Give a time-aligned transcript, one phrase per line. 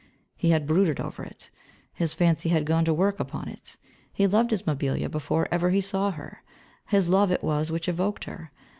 [0.35, 1.51] He had brooded over it,
[1.93, 3.77] his fancy had gone to work upon it;
[4.11, 6.41] he loved his Mabilla before ever he saw her;
[6.87, 8.51] his love, it was, which evoked her.